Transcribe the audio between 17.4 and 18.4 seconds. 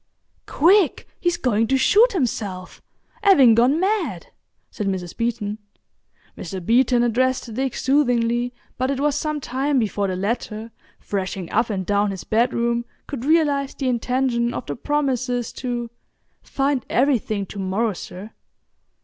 to morrow, sir."